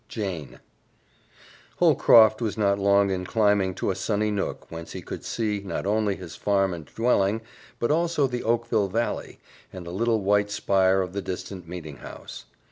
[0.07, 0.59] Jane
[1.77, 5.85] Holcroft was not long in climbing to a sunny nook whence he could see not
[5.85, 7.41] only his farm and dwelling,
[7.77, 9.39] but also the Oakville valley,
[9.71, 12.45] and the little white spire of the distant meeting house.